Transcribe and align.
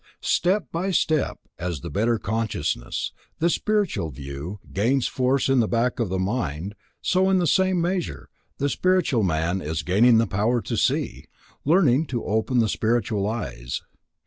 Step 0.23 0.65
by 0.71 0.89
step, 0.89 1.37
as 1.59 1.81
the 1.81 1.89
better 1.91 2.17
consciousness, 2.17 3.11
the 3.37 3.51
spiritual 3.51 4.09
view, 4.09 4.59
gains 4.73 5.07
force 5.07 5.47
in 5.47 5.59
the 5.59 5.67
back 5.67 5.99
of 5.99 6.09
the 6.09 6.17
mind, 6.17 6.73
so, 7.03 7.29
in 7.29 7.37
the 7.37 7.45
same 7.45 7.79
measure, 7.79 8.27
the 8.57 8.67
spiritual 8.67 9.21
man 9.21 9.61
is 9.61 9.83
gaining 9.83 10.17
the 10.17 10.25
power 10.25 10.59
to 10.59 10.75
see: 10.75 11.25
learning 11.65 12.07
to 12.07 12.25
open 12.25 12.57
the 12.57 12.67
spiritual 12.67 13.27
eyes. 13.27 13.83